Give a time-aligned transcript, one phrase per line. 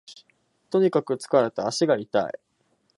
[0.71, 2.39] とにかく疲れた、足が痛い